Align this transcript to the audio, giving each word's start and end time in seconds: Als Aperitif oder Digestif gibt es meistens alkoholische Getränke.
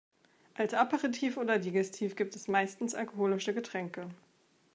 Als 0.55 0.73
Aperitif 0.73 1.37
oder 1.37 1.59
Digestif 1.59 2.15
gibt 2.15 2.35
es 2.35 2.47
meistens 2.47 2.95
alkoholische 2.95 3.53
Getränke. 3.53 4.09